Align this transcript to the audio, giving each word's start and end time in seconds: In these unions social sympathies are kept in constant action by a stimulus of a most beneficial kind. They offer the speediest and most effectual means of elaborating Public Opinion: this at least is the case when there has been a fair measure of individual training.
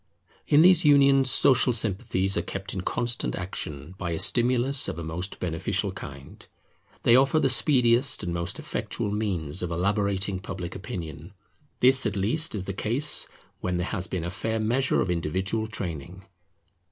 In 0.47 0.63
these 0.63 0.83
unions 0.83 1.29
social 1.29 1.73
sympathies 1.73 2.35
are 2.35 2.41
kept 2.41 2.73
in 2.73 2.81
constant 2.81 3.35
action 3.35 3.93
by 3.99 4.09
a 4.13 4.17
stimulus 4.17 4.87
of 4.87 4.97
a 4.97 5.03
most 5.03 5.39
beneficial 5.39 5.91
kind. 5.91 6.43
They 7.03 7.15
offer 7.15 7.37
the 7.39 7.49
speediest 7.49 8.23
and 8.23 8.33
most 8.33 8.57
effectual 8.57 9.11
means 9.11 9.61
of 9.61 9.69
elaborating 9.69 10.39
Public 10.39 10.73
Opinion: 10.75 11.33
this 11.81 12.07
at 12.07 12.15
least 12.15 12.55
is 12.55 12.65
the 12.65 12.73
case 12.73 13.27
when 13.59 13.77
there 13.77 13.85
has 13.85 14.07
been 14.07 14.23
a 14.23 14.31
fair 14.31 14.59
measure 14.59 15.01
of 15.01 15.11
individual 15.11 15.67
training. 15.67 16.25